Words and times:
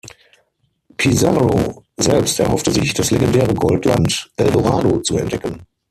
Pizarro 0.97 1.83
selbst 1.95 2.39
erhoffte 2.39 2.71
sich, 2.71 2.95
das 2.95 3.11
legendäre 3.11 3.53
Goldland 3.53 4.31
Eldorado 4.35 4.97
zu 5.01 5.17
entdecken. 5.17 5.67